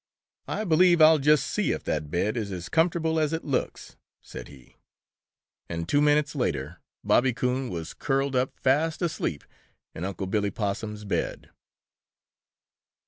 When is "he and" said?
4.47-5.87